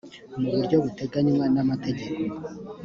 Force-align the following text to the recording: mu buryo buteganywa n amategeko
mu 0.41 0.47
buryo 0.53 0.75
buteganywa 0.83 1.45
n 1.53 1.57
amategeko 1.63 2.23